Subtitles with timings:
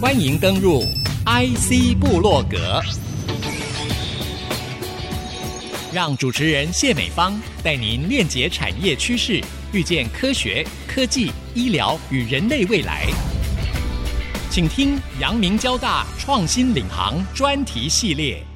[0.00, 0.84] 欢迎登录
[1.26, 2.80] IC 部落格，
[5.92, 9.42] 让主持人谢美芳带您链接产业趋势，
[9.72, 13.08] 遇见科学、科技、医疗与人类未来。
[14.48, 18.47] 请听阳明交大创新领航专题系列。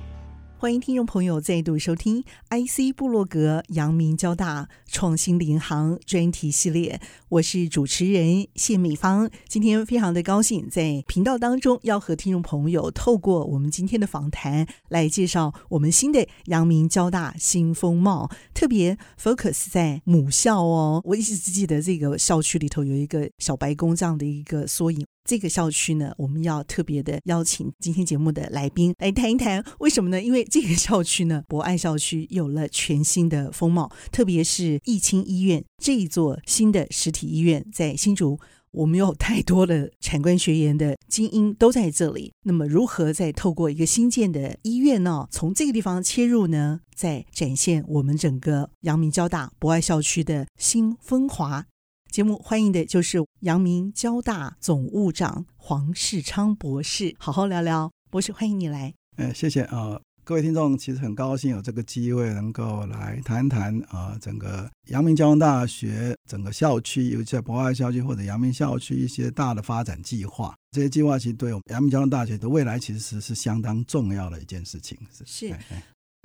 [0.62, 7.00] 欢迎听众朋友再度收听 IC 部落格阳明交大创新领航专题系列，
[7.30, 9.28] 我是主持人谢美芳。
[9.48, 21.02] 今天非常的高兴，在频道当中要和听众朋友透过我们今天的访谈来介绍我们新的阳明交大新风貌，特别 focus 在母校哦。
[21.04, 25.04] 我一直记得这个校区里头有一个小白宫这样的一个缩影。
[25.24, 30.20] 这个校区呢，我们要特别的邀请今天节目的来宾来谈一谈，为什么呢？
[30.20, 38.38] 因为这个校区呢， 博爱校区有了全新的风貌，特别是义清医院这一座新的实体医院在新竹，
[38.70, 42.34] 我们有太多的产官学研的精英都在这里。
[42.44, 51.64] 那么，如何再透过一个新建的医院呢，从这个地方切入呢，再展现我们整个阳明交大博爱校区的新风华？
[52.10, 57.90] 节目欢迎的就是阳明交大总务长黄世昌博士，好好聊聊。
[58.10, 58.92] 博士，欢迎你来。
[59.16, 70.54] 哎，谢谢啊、各位听众，其实很高兴有这个机会能够来谈谈啊、呃，整个阳明交通大学整个校区，尤其在博爱校区或者阳明校区一些大的发展计划。
[70.70, 74.96] 这些计划其实对我们阳明交通大学的未来其实是是相当重要的一件事情。
[75.12, 75.48] 是。
[75.48, 75.54] 是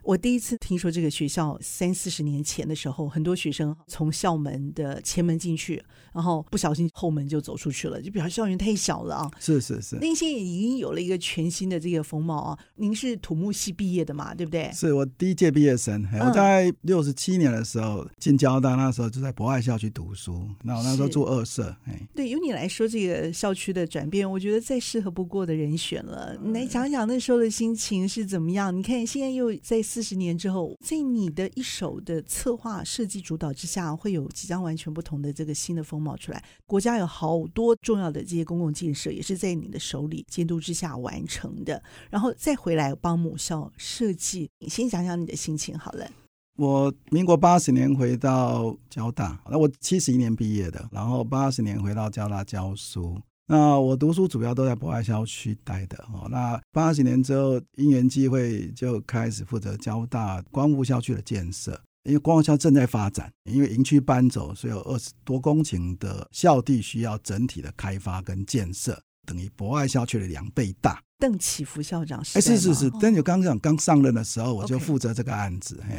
[0.08, 9.30] 我第一次听说这个学校三四十年前的时候，很多学生从校门的前门进去，然后不小心后门就走出去了，就表示校园太小了啊。
[9.38, 12.58] 是是是，那些已经有了一个全新的这个风貌啊。
[12.76, 14.34] 您是土木系毕业的嘛？
[14.34, 14.72] 对不对？
[14.72, 20.48] 是我第一届毕业生，我在六十七年的时候进交大，那时候就在博爱校区读书。
[20.64, 21.76] 那我那时候住二舍。
[21.86, 26.34] 哎，对，由你来说这个校区的转变，我觉得再适合不过的人选了。
[26.42, 28.74] 你来讲讲那时候的心情是怎么样？
[28.74, 29.84] 你看现在又在。
[29.98, 36.44] 四十年之后，在你的一手的策划设计主导之下，会有几张完全不同的这个新的风貌出来。
[36.68, 41.82] 国家有好多重要的这些公共建设，也是在你的手里监督之下完成的。
[42.12, 46.08] 然后再回来帮母校设计，你先讲讲你的心情好了。
[46.58, 53.20] 我民国八十年回到交大，那我七十一年毕业的，然后八十年回到交大教书。
[53.48, 56.28] 那我读书主要都在博爱校区待的哦。
[56.30, 61.82] 那八十年之后，因缘际会就开始负责交大光复校区的建设。
[62.04, 71.02] 因为光复校正在发展，因为营区搬走，所以有二十多公顷的校地需要整体的开发跟建设，等于博爱校区的两倍大。
[71.20, 72.38] 邓启福校长是？
[72.38, 75.82] 哎，是是是，邓就刚刚刚上任的时候，我就负责这个案子。
[75.88, 75.96] 嘿。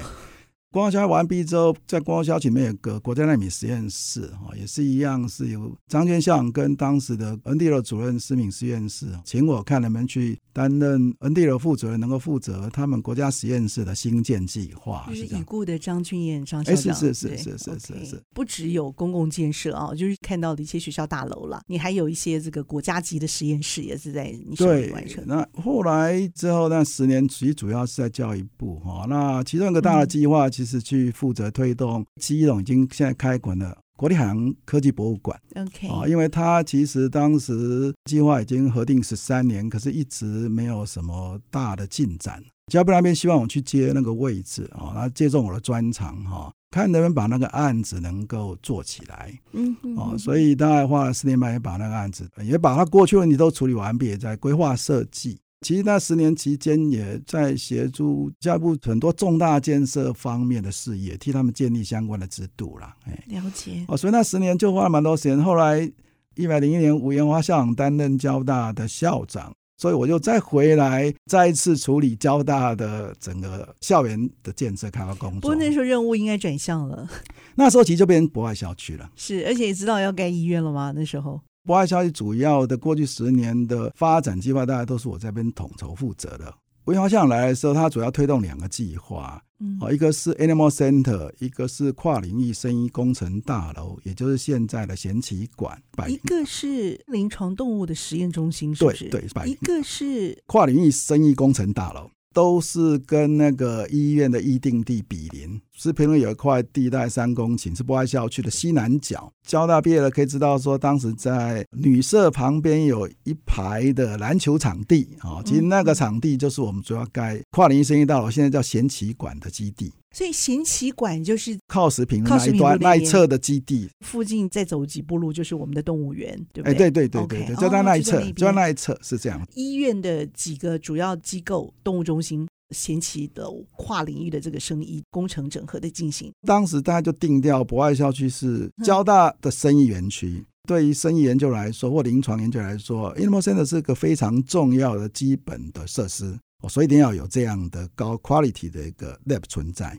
[0.70, 15.06] 光校完毕之后，在光校里面有个国家纳米实验室，哈，也是一样，是由张娟校长跟当时的恩地楼主任施敏实验室，请我看能不能去担任恩地楼副主任，能够负责他们国家实验室的新建计划。
[15.08, 25.24] 就是已故的张俊彦张校长，是是是是是是不只有公共建设啊，就是看到的一些学校大楼了，你还有一些这个国家级的实验室也是在你手里完成。
[25.26, 30.46] 那后来之后那十年，其实主要是在教育部哈，那其中一个大的计划。
[30.58, 35.40] 其实去负责推动基隆已经现在开馆了国立海洋科技博物馆。
[35.54, 42.42] OK，啊，因为它其实当时计划已经核定十三年，可是一直没有什么大的进展。
[42.72, 49.32] 教育部那边希望我去接那个位置啊，然后借重我的专长哈，看能不能把那个案子能够做起来。
[49.52, 55.38] 嗯嗯，哦，所以大概花了四年半，也把那个案子也把它过去问题都处理完毕，也在规划设计。
[55.60, 62.94] 其实那十年期间，也在协助教育部很多重大建设方面的事业，替他们建立相关的制度了。
[63.06, 63.84] 哎，了解。
[63.88, 65.42] 哦，所以那十年就花了蛮多时间。
[65.42, 65.90] 后来
[66.36, 75.40] 一百零一年，吴延华校长担任交大的校长，所以我就再回来，再一次处理交大的整个校园的建设开发工作。
[75.40, 77.08] 不过那时候任务应该转向了，
[77.56, 79.10] 那时候其实就变成博爱校区了。
[79.16, 80.92] 是，而且也知道要盖医院了吗？
[80.94, 81.40] 那时候。
[81.68, 86.50] 博爱消息主要的过去十年的发展计划，大概都是我这边统筹负责的。
[86.86, 95.78] 吴研华校长来的时候，他主要推动两个计划，嗯，一个是 Animal Center，一个是跨领域生医工程大楼，也就是现在的贤奇馆。
[96.08, 99.10] 一个是临床动物的实验中心，是不是？
[99.10, 102.10] 对对，一个是跨领域生医工程大楼。
[102.38, 109.32] 都是跟那个医院的议定地比邻，是评论有一块地带三公顷，是博爱校区的西南角。
[109.44, 119.92] 交大毕业了，可以知道说，当时在女舍旁边有一排的篮球场地啊，其实那个场地就是我们主要盖跨领域生意大楼，现在叫贤奇馆的基地。
[120.14, 126.72] 所以贤齐馆就是靠石屏那一端那一侧的基地，附近再走几步路就是我们的动物园，对不对？
[126.72, 129.46] 哎，对对对对对，就在那一侧，就在那一侧是这样。
[129.54, 132.46] 医院的几个主要机构，动物中心。
[132.74, 140.26] 贤齐的跨领域的这个生意工程整合的进行，当时大家就定调博爱校区是交大的生意园区。
[140.26, 149.96] 嗯、对于生意研究来说，或临床研究来说，Animal Center 是个非常重要的基本的设施，所以一定要有这样的高 quality 的一个 lab 存在。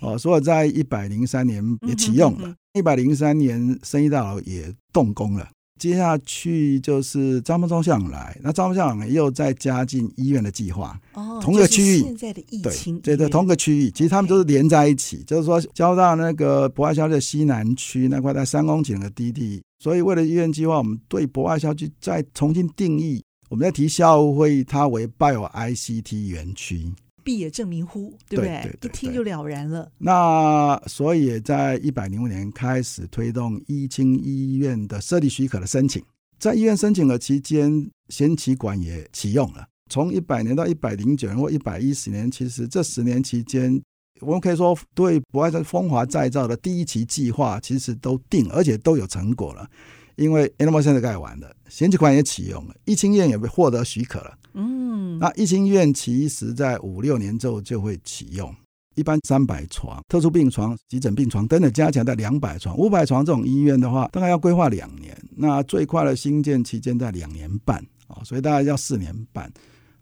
[0.00, 5.48] 哦所以在一百零三年也启用了，一百零三年生意大楼也动工了。
[5.78, 15.22] 接下去就是张峰中校长来，那招募校长又再加进医院的计划，哦，同一个区域，现在的疫情，对对对，同一个区域，其实他们都是连在一起。
[15.26, 26.92] 就是说，交到那个博爱校区的西南区那块在三公顷的低地，所以为了医院计划，我们对博爱校区再重新定义，我们在提校务会议，它为 Bio ICT 园区。
[27.22, 28.48] 必也正明乎，对不对？
[28.48, 29.90] 对对对对，一听就了然了。
[29.98, 36.00] 那所以也在一百零五年开始推动医清医院的设立许可的申请，
[36.38, 39.66] 在医院申请的期间，贤齐馆也启用了。
[39.90, 43.80] 从一百年到一百零九年或一百一十年，其实这十年期间，
[44.20, 49.68] 我们可以说对博爱的风华再造的第一期计划，其实都定，而且都有成果了。
[50.16, 54.34] 因为 Animal Center 盖完了，贤齐馆也启用了，一清院也被获得许可了。
[54.54, 58.54] 嗯，那一清院其实在五六年之后就会启用，
[58.94, 65.16] 一般三百床，特殊病床、急诊病床等等加起来在两百床、五百床这种医院的话，大概要规划两年。
[65.36, 69.52] 那最快的新建期间在两年半啊，所以大概要四年半。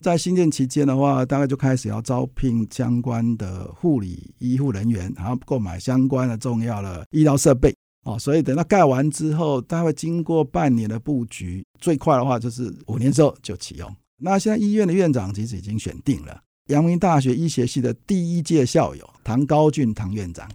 [0.01, 7.74] 在新建期间的话，大概就开始要招聘相关的护理医护人员，然后购买相关的重要的医疗设备。
[8.05, 13.97] 哦，所以等到盖完之后，大概会经过半年的布局，最快的话就是五年之后就启用。
[14.19, 20.49] 那现在医院的院长其实已经选定了，阳明大学医学系的第一届校友唐高俊唐院长，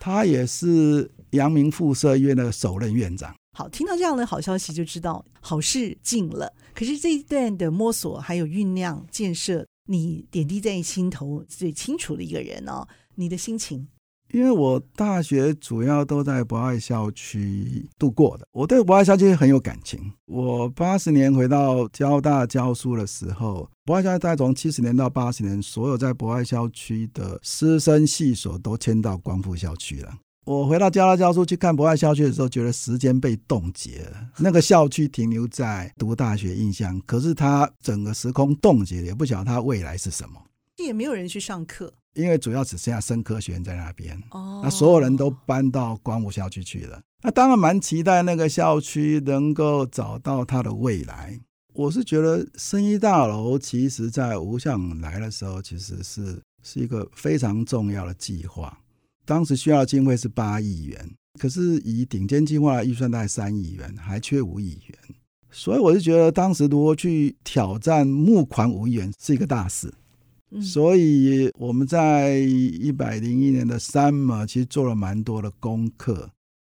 [0.00, 3.34] 他也是阳明附设医院的首任院长。
[3.56, 6.52] 好，听到这样的好消息就知道好事近了。
[6.74, 13.86] 可是这一段的摸索还有酝酿建设，你点滴在心头最清楚的一个人哦，你的心情。
[14.34, 20.12] 因为我大学主要都在博爱校区度过的，我对博爱校区很有感情。
[20.26, 30.12] 我八十年回到交大教书的时候，博爱校区大概从七十年到八十年，所有在博爱校区的师生系所都迁到光复校区了。
[30.46, 40.42] 我回到交大教书去看博爱校区的时候，觉得时间被冻结了，那个校区停留在读大学印象，可是它整个时空冻结了，也不晓得它未来是什么。
[40.78, 41.94] 也没有人去上课。
[42.14, 47.00] 因为主要只剩下生科学院在那边，哦，那所有人都搬到光武校区去了。
[47.22, 51.38] 那当然蛮期待那个校区能够找到它的未来。
[51.72, 58.78] 我是觉得生医大楼其实在吴校长来的时候，其实是是一个非常重要的计划。
[59.24, 64.98] 当时需要的经费是八亿元，可是以顶尖计划的预算大概三亿元，还缺五亿元。
[65.50, 69.92] 所以我是觉得当时如何去挑战募款五亿元是一个大事。
[70.62, 76.30] 所以我们在一百零一年的 summer 其实做了蛮多的功课，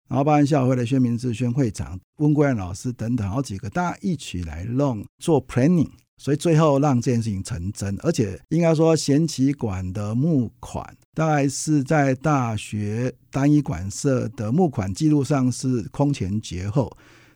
[0.07, 7.97] 然后包含校会的宣明志宣会长、温国燕老师等等好几个，大家一起来弄做 planning，所以最后让这件事情成真。
[8.03, 16.91] 而且应该说，贤齐馆的募款大概是在大学单一馆舍的募款记录上是空前绝后。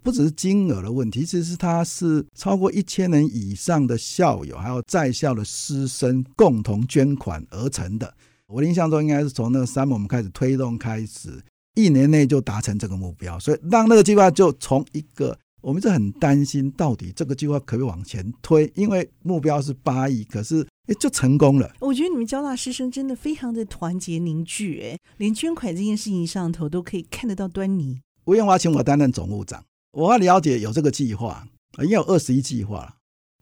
[0.06, 8.14] 不只是金额的问题，其实是它是超过一千人以上的校友，还有在校的师生共同捐款而成的。
[8.45, 11.44] 我印象中应该是从那个 summer 我们开始推动开始，
[11.74, 21.74] 一年内就达成这个目标，所以让那个计划就从一个我们是很担心到底这个计划可不可以往前推，因为目标是八亿，可是哎就成功了。
[21.80, 28.00] 我觉得你们交大师生真的非常的团结凝聚，哎，连捐款这件事情上头都可以看得到端倪。
[28.26, 29.64] 吴艳华请我担任总务长。
[29.95, 31.47] 我要了解有这个计划，
[31.78, 32.94] 应该有二十一计划。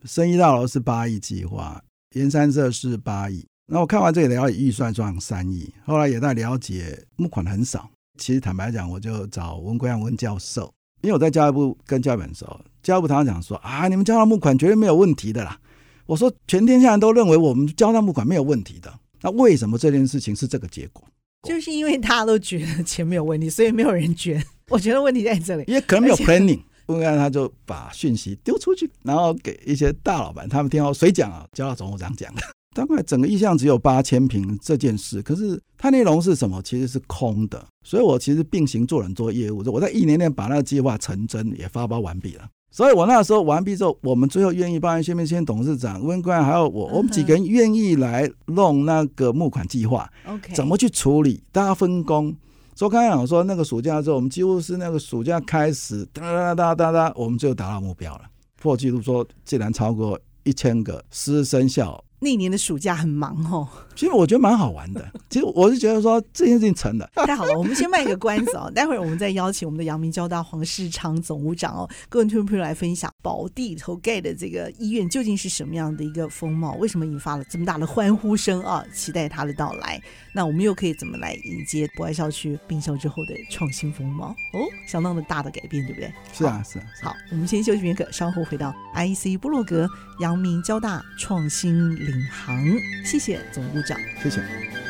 [0.05, 1.83] 生医大楼是八亿计划，
[2.13, 3.43] 研三社是八亿。
[3.65, 7.89] 那我看完这个了解预算装三亿，后来也在了解募款很少。
[8.19, 15.59] 其实坦白讲，我就找温国阳温教授，因为我在教育部跟教育部时候，教育部常常讲说啊，你们交大募款绝对没有问题的啦。
[16.05, 18.93] 我说全天下人都认为我们交大募款没有问题的，
[19.23, 21.03] 那为什么这件事情是这个结果？
[21.47, 24.45] 就是因为大家都觉得钱没有问题，所以没有人捐。
[24.69, 31.45] 我觉得问题在这里，因为可能没有 planning， 不然他就把讯息丢出去，然后给一些大老板，他们听到谁讲啊？
[31.53, 32.41] 交到总务长讲的。
[32.75, 36.59] 大概整个意向只有八千平这件事，可是它内容是什么？
[36.63, 37.63] 其实是空的。
[37.85, 42.49] 所以我其实并行做人做业务，我在一年内把那个计划成真，也发包完毕了。
[42.71, 50.11] 所以我那时候完毕之后，我们最后愿意包含薛明先董事长、温官还有我，我们几个人愿意来弄那个募款计划。
[50.25, 51.43] OK，怎么去处理？
[51.51, 52.35] 大家分工。
[52.75, 58.21] 所以刚才讲说，那个暑假之后，我们几乎是那个暑假开始，哒哒哒哒哒，我们就达到目标了，
[58.59, 62.03] 破纪录说，竟然超过一千个师生校。
[62.19, 65.05] 那年的暑假很忙哦，其实我觉得蛮好玩的。
[65.29, 67.05] 其实我是觉得说这件事情成了。
[67.15, 78.85] 太好了，我们先卖个关子哦，待会儿我们再邀请我们的阳明交大黄世昌总务长哦，各位听众朋友来分享宝地头盖的这个医院究竟是什么样的一个风貌，为什么引发了这么大的欢呼声啊？
[78.93, 79.99] 期待它的到来。
[80.33, 84.35] 那我们又可以怎么来迎接博爱校区并校之后的创新风貌？
[84.53, 86.13] 哦，相当的大的改变，对不对？
[86.33, 86.85] 是啊，是啊。
[87.01, 89.89] 好，我们先休息片刻，稍后回到 IC 部落格
[90.19, 92.61] 阳明交大创新领航，
[93.05, 94.82] 谢谢总部长，谢谢。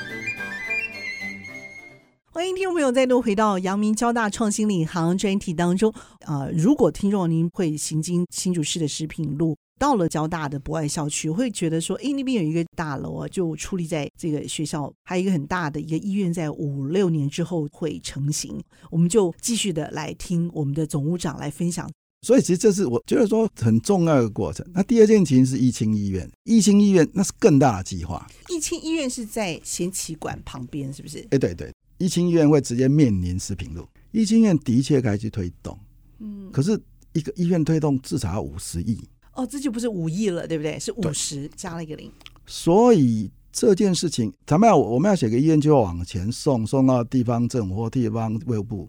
[2.35, 5.93] 欢迎听众朋友再度回到阳明交大创新领航专题当中。
[6.21, 18.59] 啊、呃，如果听众您会行经新竹市的食品路，到了交大的博爱校区，会觉得说，哎，那边有一个大楼啊，就矗立在这个学校，还有一个很大的一个医院，在五六年之后会成型。
[18.89, 21.87] 我们就继续的来听我们的总务长来分享。
[22.25, 24.65] 所以其实这是我觉得说很重要的过程。
[24.73, 28.25] 那第二件事情是义清医院，义清医院那是更大的计划。
[28.49, 31.19] 义清医院是在贤启馆旁边，是不是？
[31.31, 31.69] 哎，对对，
[32.03, 33.87] 义清医院会直接面临食品路。
[34.11, 35.77] 一清医院的确该去推动，
[36.19, 36.79] 嗯，可是
[37.13, 38.99] 一个医院推动至少要五十亿。
[39.33, 40.77] 哦，这就不是五亿了，对不对？
[40.79, 42.11] 是五十加了一个零。
[42.45, 48.87] 所以这件事情，咱们要我们要写个医院，就要往前送，送到地方政府或地方卫生部。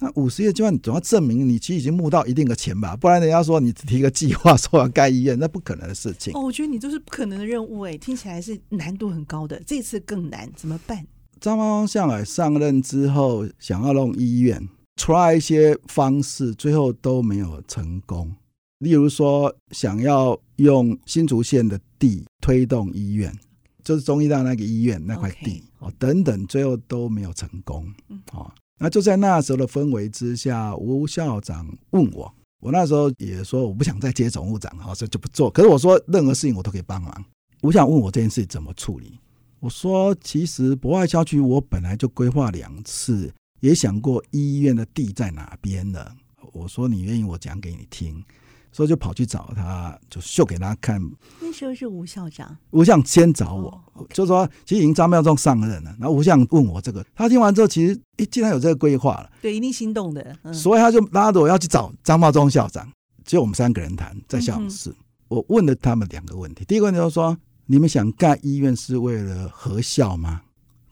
[0.00, 6.32] 那五十亿就要你总要证明你其实已经募到一定的钱吧，不然人家说你提个计划说要盖医院，那不可能的事情。
[6.34, 11.06] 哦，我觉得你都是不可能的任务哎，听起来是难度很高的，这次更难，怎么办？
[11.40, 18.34] 张邦向来上任之后想要弄医院，try 一些方式，最后都没有成功。
[18.78, 23.36] 例如说，想要用新竹县的地推动医院，
[23.82, 27.86] 就是中医大那个医院那块地哦，等等，最后都没有成功。
[28.32, 28.50] 哦。
[28.80, 35.50] 那就在那时候的氛围之下，吴校长问我，我那时候也说我不想再接总务长，好，所以就不做。
[35.50, 37.24] 可是我说任何事情我都可以帮忙。
[37.62, 39.18] 吴校长问我这件事怎么处理，
[39.60, 46.14] 我说其实博爱校区我本来就规划两次，也想过医院的地在哪边了。
[46.52, 48.24] 我说你愿意我讲给你听。
[48.70, 51.00] 所以就跑去找他，就秀给他看。
[51.40, 55.96] 那时候是吴校长，吴校长先找我，就说其实已经张妙忠上任了。
[55.98, 60.36] 然后吴校长问我这个，他听完之后，其实诶，既然有这个规划了，对，一定心动的。
[60.42, 62.86] 嗯、所以他就拉着我要去找张茂忠校长，
[63.24, 64.90] 只有我们三个人谈在校长室。
[64.90, 64.96] 嗯、
[65.28, 67.36] 我问了他们两个问题，第一个问题就是说：
[67.68, 70.42] 你们想盖医院是为了合校吗？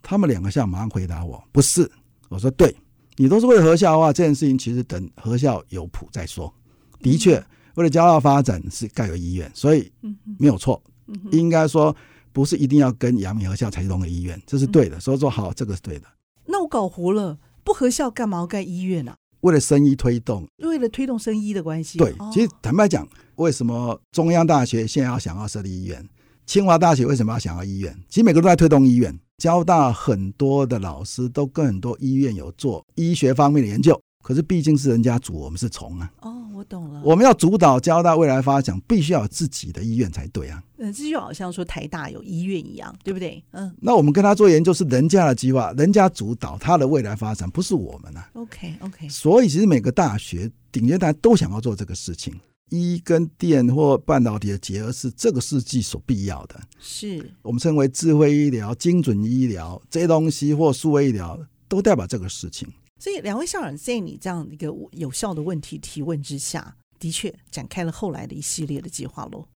[0.03, 1.91] 他们两个校长马上回答我：不是。
[2.29, 2.73] 我说：对，
[3.17, 6.55] 你都是为了合校的话，这件事情其实等合校有谱再说。
[7.01, 7.37] 的确。
[7.39, 9.93] 嗯为了交大发展是盖有医院，所以
[10.39, 10.83] 没有错。
[11.31, 11.95] 应该说
[12.33, 14.99] 不是一定要跟阳明合校才弄个医院，这是对的。
[14.99, 16.07] 所以说好，这个是对的。
[16.47, 19.15] 那我搞糊了，不合校干嘛要盖医院呢？
[19.43, 21.99] 为了生医推动，为了推动生医的关系。
[21.99, 26.09] 对，其实坦白讲，为什么中央大学现在要想要设立医院？
[26.47, 27.95] 清华大学为什么要想要医院？
[28.09, 29.17] 其实每个都在推动医院。
[29.37, 34.01] 交大很多的老师都跟很多医院有做医学方面的研究。
[34.23, 36.11] 可是毕竟是人家主，我们是从啊。
[36.21, 37.03] 哦，我懂了。
[37.05, 40.63] 我们要主导交大未来发展，必须要有自己的医院才对啊。
[40.79, 43.43] 嗯，这就好像说台大有医院一样，对不对？
[43.51, 43.73] 嗯。
[43.81, 48.29] 那我们跟他做研究是人家的计划，人家主导他的未来发展，不是我们啊。
[48.35, 49.09] OK，OK。
[49.09, 52.35] 所以其实每个大学顶尖大学都想要做这个事情，
[52.71, 56.61] 医跟电或半导体的结合是这个世纪所必要的。
[56.79, 62.69] 是我们称为智慧医疗、精准医疗这些东西，或数位医疗，都代表这个事情。
[62.99, 69.47] 所以，两位校长在你这样一个有效的问题提问之下，的确展开了后来的一系列的计划喽。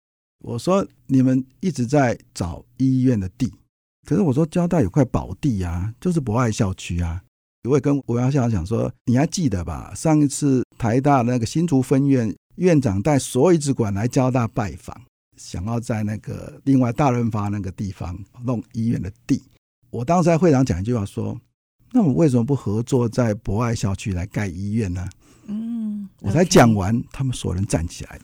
[0.45, 3.53] 我说你们一直在找医院的地，
[4.07, 7.23] 可是我说交大有块宝地啊，就是博爱校区啊。
[7.69, 9.93] 我也跟吴校长讲说，你还记得吧？
[9.95, 14.95] 上一次台大那个新竹分院院长带所有医职管来交大拜访，
[15.37, 19.43] 想要在那个另外大润发那个地方弄医院的地。
[19.91, 21.39] 我当时在会场讲一句话说。
[21.93, 25.09] 那我为什么不合作在博爱校区来盖医院呢？
[25.49, 28.17] 嗯，我才讲完，他们所有人站起来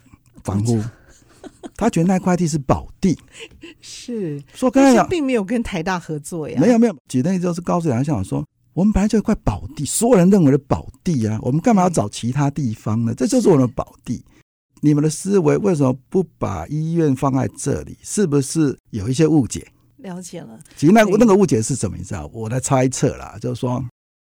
[0.44, 0.80] 欢呼。
[1.74, 3.18] 他觉得那块地是宝地，
[3.82, 6.96] 是说刚才并没有跟台大合作呀，没有没有。
[7.08, 13.14] 举例就是告诉两位校长说，我们本来就有块宝地，所有人认为的宝地啊，我们干嘛要找其他地方呢？
[13.14, 14.22] 这就是我们的宝地。
[14.82, 17.96] 你们的思维为什么不把医院放在这里？
[18.02, 19.66] 是不是有一些误解？
[19.96, 22.26] 了解了，其实那那个误解是什么意思啊？
[22.30, 23.82] 我的猜测啦，就是说，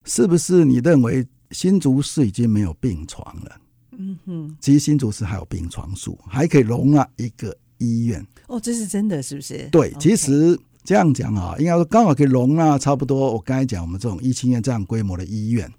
[0.04, 3.62] 是不是你认为新竹市已经没有病床了？
[3.98, 8.22] 嗯哼，其实新竹市还有病床数，还可以容纳一个医院。
[8.48, 9.70] 哦，这是真的，是不是？
[9.72, 13.34] 对.其实这样讲啊，应该说刚好可以容纳差不多。
[13.34, 15.72] 我刚才讲我们这种一青医院这样规模的医院，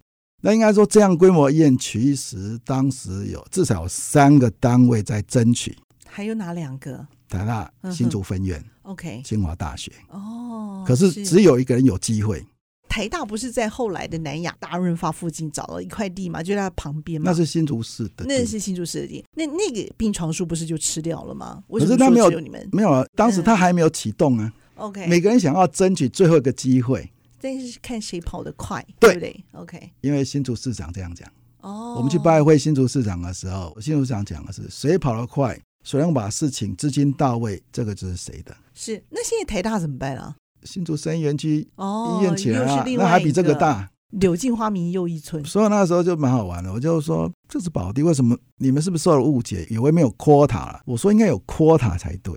[0.42, 5.76] 那应该说这样规模的医院，其实当时有至少有三个单位在争取。
[6.06, 7.06] 还有哪两个？
[7.28, 8.64] 台大新竹分院。
[8.82, 9.20] OK。
[9.24, 9.90] 清华大学。
[10.08, 10.84] 哦。
[10.86, 12.44] 可是只有一个人有机会。
[12.88, 16.40] 台大不是在后来的南亚大润发附近找了一块地嘛？
[16.40, 17.28] 就在它旁边嘛。
[17.28, 18.24] 那是新竹市的。
[18.24, 19.24] 那是新竹市的地。
[19.34, 21.64] 那那个病床数不是就吃掉了吗？
[21.68, 22.30] 可是他没有
[22.70, 24.52] 没有啊，当时他还没有启动啊。
[24.76, 25.06] OK。
[25.06, 29.90] 每个人想要争取最后一个机会，但是看谁跑得快，对不对？OK。
[30.00, 31.28] 因为新竹市长这样讲。
[31.60, 31.94] 哦。
[31.96, 38.56] 我们去拜会新竹市长的时候，新竹市长讲的是谁跑得快，谁能把事情资金到位，这个就是谁的。
[38.74, 39.02] 是。
[39.10, 40.36] 那现在台大怎么办啊？
[40.62, 43.90] 新竹生医园区哦，医院起来了，那还比这个大。
[44.10, 46.72] 柳暗花明又一村，所以那时候就蛮好玩的。
[46.72, 50.80] 我就说这是宝地，为什么你们是不是受了误解，以为没有 quota 了？
[50.86, 52.32] 我说应该有 quota 才对。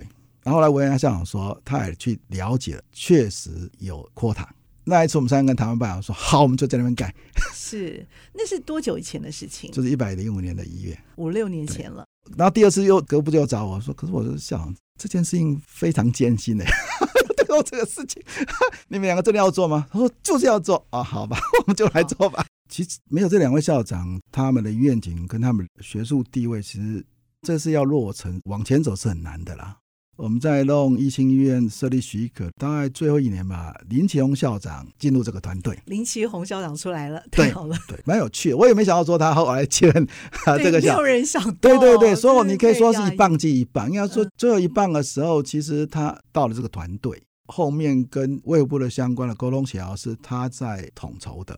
[0.48, 4.46] 然后后来文山校长说，他也去了解了，确实有 quota。
[4.82, 7.14] 那一次我们三个跟台湾办说好，我们就在那边盖。
[7.52, 8.02] 是，
[8.32, 9.70] 那是多久以前的事情？
[9.72, 12.06] 就是一百零五年的一月，五六年前了。
[12.34, 16.64] 然后第二次又隔不久找我说，可是我是校长，这件事情非常艰辛的。
[17.46, 18.22] 做这个事情，
[18.88, 19.86] 你们两个真的要做吗？
[19.92, 22.46] 他说就是要做啊，好吧，我们就来做吧。
[22.70, 27.04] 其实没有这两位校长，他们的愿景跟他们的学术地位，其实
[27.42, 29.76] 这是要落成往前走是很难的啦。
[30.18, 35.78] 我们在弄一青医院设立许可，大概最后一年吧，林奇宏校长进入这个团队。
[35.86, 38.56] 林奇宏校长出来了，太好了，对，蛮有趣的。
[38.56, 40.04] 我也没想到说他后来接任
[40.58, 41.52] 这个校，没有人想到。
[41.60, 43.88] 对对对，所以你可以说是一棒接一棒。
[43.88, 47.22] 应该说最后一棒的时候，其实他到了这个团队。
[47.46, 51.56] 后面跟卫福部的相关的沟通协调是他在统筹的，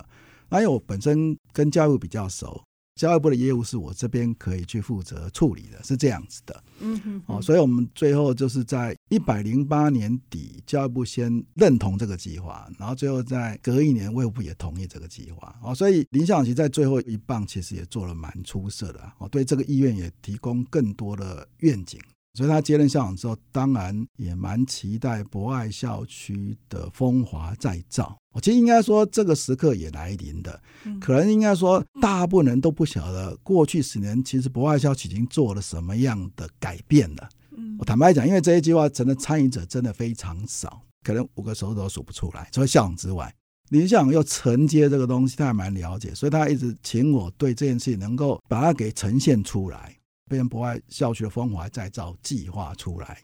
[0.53, 2.63] 因为我本身跟教育比较熟，
[3.01, 6.63] 教育部的业务是我这边可以去负责处理的，是这样子的。
[6.81, 15.59] 嗯哼，哦，所以我们最后就是在一百零八年底，教育部先认同这个计划，然后最后在隔一年卫福部也同意这个计划。
[15.63, 21.99] 哦，所以林校长其在最后一棒其实也做了蛮出色的，哦，对这个医院也提供更多的愿景。
[22.35, 28.17] 所以他接任校长之后，当然也蛮期待博爱校区的风华再造。
[28.33, 30.61] 我其实应该说，这个时刻也来临的。
[31.01, 37.29] 可能应该说，大部分人都不晓得，过去十年其实博爱校区已经做了什么样的改变了。
[37.79, 42.49] 我坦白讲，因为这些计划真的参与者真的非常少，可能五个手指都数不出来。
[42.53, 43.35] 除了校长之外，
[43.71, 49.97] 林校长又承接这个东西，他还蛮了解，所以他一直请我对这件事情能够把它给呈现出来。
[50.31, 53.21] 被人博爱校区的风华再造计划出来，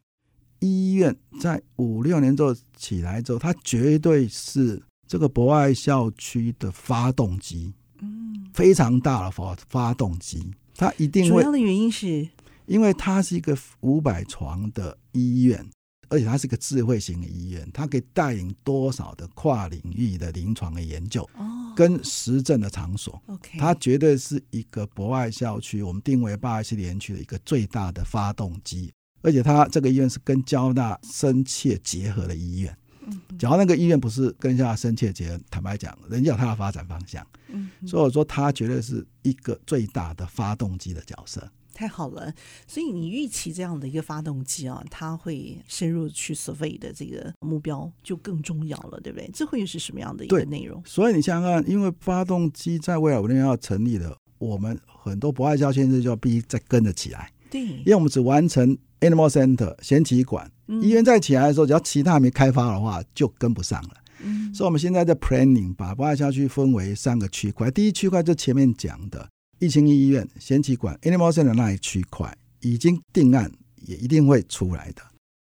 [0.58, 11.40] 医院在五六年之后起来之后，它绝对是这个博爱校区的发动机，嗯，非常大的发发动机，它一定会。
[11.40, 12.28] 主要的原因是，
[12.66, 15.64] 因为它是一个五百床的医院。
[16.08, 21.28] 而且它是个智慧型的医院，它可以带领多少的跨领域的临床的研究，
[21.76, 23.22] 跟实证的场所。
[23.58, 28.90] 它绝对是一个博爱校区，我们定为八十七园区的一个最大的发动机。
[29.22, 32.76] 而且它这个医院是跟交大深切结合的医院。
[33.08, 37.24] 嗯假如那个医院不是跟交大深切结合，坦白讲，人家有它的发展方向。
[37.48, 41.48] 嗯所以我说，它绝对是一个最大的发动机的角色。
[41.76, 42.32] 太好了，
[42.66, 49.30] 所以你预期这样的一个发动机啊，它会深入去 survey 的这个目标就更重要了，对不对？
[49.34, 50.82] 这会是什么样的一个内容？
[50.86, 57.30] 所以你想想看，因为发动机在未来五年要成立了，我们很多博爱校现在就要必须再跟着起来。
[57.50, 63.90] 对，因为我们只完成 Animal Center 贤启馆，嗯、医院再起来的时候，只要其他还没开发的话，就跟不上了。
[64.22, 69.28] 嗯，所以我们现在在 planning 把博爱校区分为三个区块，第一区块就前面讲的。
[69.58, 75.02] 一青医院、贤启馆、Animal Center 那一区块已经定案，也一定会出来的。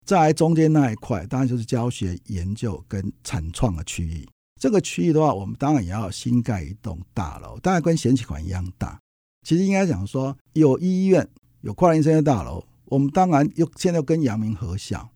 [0.04, 4.28] 再来中间那一块，当然就是教学研究跟产创的区域。
[4.60, 8.98] 这个区域的话，我们当然也要新盖一栋大楼，当然跟贤启馆一样大。
[9.46, 11.28] 其实应该讲说，有医院、
[11.60, 15.08] 有跨龄生的大楼，我们当然又现在又跟阳明合校，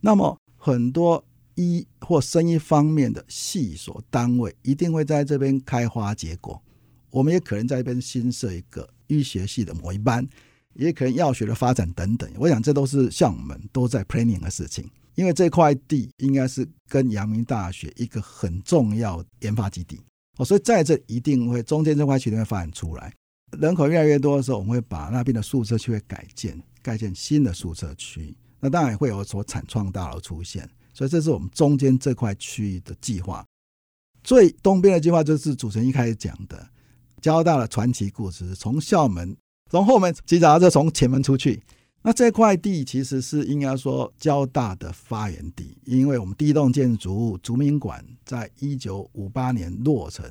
[0.00, 1.22] 那么很多
[1.54, 6.62] 医或生医方面的系所单位，一定会在这边开花结果。
[7.12, 10.26] 我们也可能在这边新设一个医学系的某一班，
[10.72, 12.28] 也可能药学的发展等等。
[12.36, 20.00] 我想这都是像我们都在 planning 的事情，因为这块地应该是跟阳明大学一个很重要研发基地
[20.38, 23.12] 哦，所以在这一定会中间这块区域会发展出来。
[23.60, 28.34] 人口越来越多的时候，我们会把那边的宿舍区会改建，盖建新的宿舍区。
[28.58, 33.44] 那当然也会有所产创大楼出现，所以这是我们中间这块区域的计划。
[34.24, 36.66] 最东边的计划就是主持人一开始讲的。
[37.22, 39.34] 交大的传奇故事，从校门
[39.70, 41.62] 从后门骑脚踏车从前门出去。
[42.02, 50.28] 那这块地其实是应该说交大的发源地，因为我们第一栋建筑物竹明馆在一九五八年落成。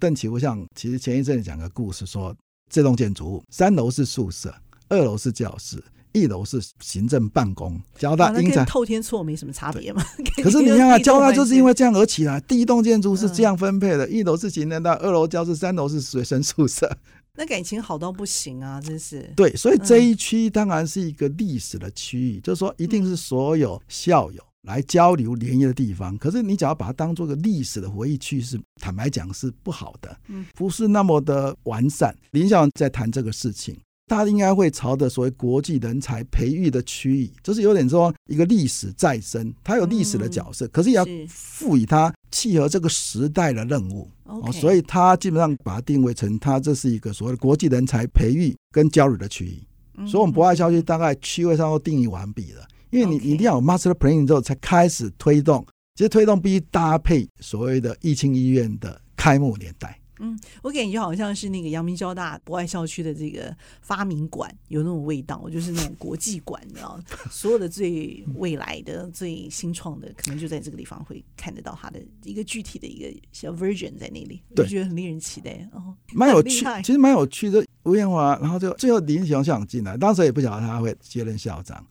[0.00, 2.34] 邓启富像其实前一阵讲个故事说，
[2.68, 4.52] 这栋建筑物三楼是宿舍，
[4.88, 5.80] 二楼是教室。
[6.14, 10.02] 一楼是行政办公，交大应该透天厝没什么差别嘛。
[10.42, 16.90] 可是你看啊，交大就是因为这样而起来，第一栋建筑是这样分配的，嗯、一楼是行政大，二楼教室，三楼是学生宿舍。
[17.36, 19.28] 那感情好到不行啊，真是。
[19.34, 26.16] 对，所以这一区当然是一个历史的区域，嗯、就是说一定是所有校友来交流联谊的地方。
[26.16, 32.14] 可是你只要把它当做个历史的回忆区，是坦白讲是不好的，嗯，不是那么的完善。
[32.30, 33.76] 林校长在谈这个事情。
[34.06, 44.10] 他应该会朝着所谓国际人才培育的区域，就是有点说一个历史再生，他有历史的角色，可是也要赋予他契合这个时代的任务。
[44.24, 49.62] 哦，所以他基本上把它定位成，他这是一个所谓的国际人才培育跟交流的区域。
[50.06, 55.64] 所以，我们博爱校区大概区位上都定义完毕了，因为你你一定要有 master planning 之后才开始推动，
[55.94, 59.98] 其实推动必须搭配所谓的义清医院的开幕年代。
[60.20, 67.00] 嗯，我感觉好像是那个阳明交大博爱校区的这个发明馆有那种味道，就是那种国际馆，你知道，
[67.30, 77.64] 所有的最未来的、最新创的，可能就在这个地方会看得到它的一个具体的一个小 version 在那里，我就觉得很令人期待哦，蛮有趣，其实蛮有趣的。
[77.84, 81.86] 吴彦华，然后就最后林义雄校长进来，当时也不晓得他会接任校长，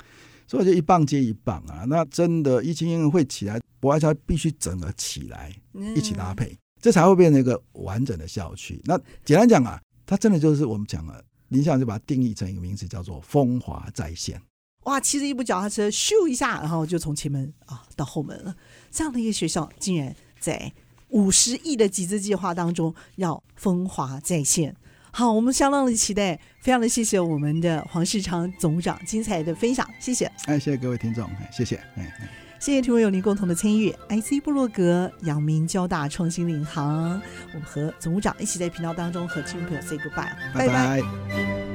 [0.48, 1.86] 所以我就一棒接一棒啊。
[1.88, 5.54] 那真的一清医院会起来，博爱校必须整个起来，
[5.96, 6.58] 一起搭配。
[6.84, 8.82] 嗯这才会变成一个完整的校区。
[8.84, 14.42] 那简单讲啊，它真的就是我们讲了，林校长就把它定义成一个名词，叫做“风华再现”。
[14.84, 18.54] 哇，骑着一部脚踏车，咻一下，然后就从前门啊到后门了。
[18.92, 20.74] 这样的一个学校，竟然在
[21.08, 24.76] 五十亿的集资计划当中要风华再现。
[25.12, 30.26] 好，我们相当的期待，非常的谢谢我们的黄世昌总长精彩的分享，谢谢。
[30.48, 31.78] 哎，谢谢各位听众，谢谢。
[31.96, 32.43] 哎。
[32.64, 37.22] 谢谢听众有您共同的参与，IC 布洛格、阳明交大创新领航，
[37.54, 41.73] 我们和总务长一起在频道当中和听众朋友 say goodbye，拜拜。